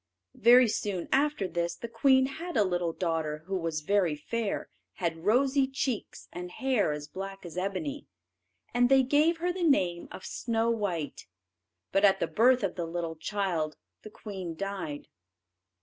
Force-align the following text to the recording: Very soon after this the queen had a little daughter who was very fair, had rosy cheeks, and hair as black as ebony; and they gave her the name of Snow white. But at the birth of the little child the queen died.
Very 0.39 0.67
soon 0.67 1.07
after 1.11 1.47
this 1.47 1.75
the 1.75 1.87
queen 1.87 2.25
had 2.25 2.57
a 2.57 2.63
little 2.63 2.91
daughter 2.91 3.43
who 3.45 3.55
was 3.55 3.81
very 3.81 4.15
fair, 4.15 4.67
had 4.93 5.25
rosy 5.25 5.67
cheeks, 5.67 6.27
and 6.33 6.49
hair 6.49 6.91
as 6.91 7.07
black 7.07 7.45
as 7.45 7.55
ebony; 7.55 8.07
and 8.73 8.89
they 8.89 9.03
gave 9.03 9.37
her 9.37 9.53
the 9.53 9.61
name 9.61 10.07
of 10.11 10.25
Snow 10.25 10.71
white. 10.71 11.27
But 11.91 12.03
at 12.03 12.19
the 12.19 12.25
birth 12.25 12.63
of 12.63 12.73
the 12.73 12.87
little 12.87 13.15
child 13.15 13.75
the 14.01 14.09
queen 14.09 14.55
died. 14.55 15.07